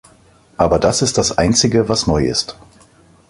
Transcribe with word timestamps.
Aber 0.57 0.79
das 0.79 1.03
ist 1.03 1.19
das 1.19 1.37
einzige, 1.37 1.87
was 1.87 2.07
neu 2.07 2.25
ist. 2.25 2.57